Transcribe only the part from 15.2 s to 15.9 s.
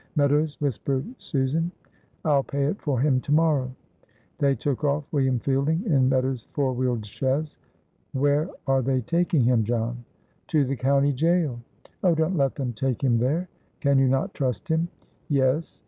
"Yes."